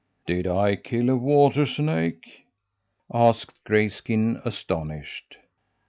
[0.25, 2.47] "Did I kill a water snake?"
[3.13, 5.37] asked Grayskin, astonished.